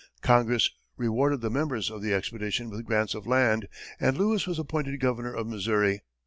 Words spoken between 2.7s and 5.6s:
with grants of land, and Lewis was appointed governor of